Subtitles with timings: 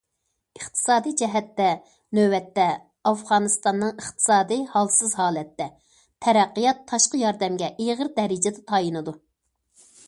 [0.59, 1.67] ئىقتىسادىي جەھەتتە
[2.19, 2.65] نۆۋەتتە
[3.11, 5.69] ئافغانىستاننىڭ ئىقتىسادىي ھالسىز ھالەتتە،
[6.27, 9.17] تەرەققىيات تاشقى ياردەمگە ئېغىر دەرىجىدە تايىنىدۇ.